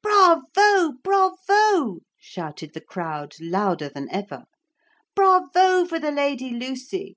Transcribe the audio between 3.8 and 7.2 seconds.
than ever. 'Bravo, for the Lady Lucy!